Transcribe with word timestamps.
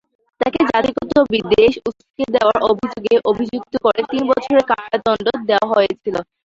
তাকে 0.41 0.59
জাতিগত 0.69 1.13
বিদ্বেষ 1.31 1.73
উস্কে 1.89 2.23
দেওয়ার 2.35 2.59
অভিযোগে 2.69 3.15
অভিযুক্ত 3.31 3.73
করে 3.85 4.01
তিন 4.11 4.21
বছরের 4.29 4.63
কারাদণ্ড 4.71 5.25
দেওয়া 5.49 5.67
হয়েছিল। 5.71 6.15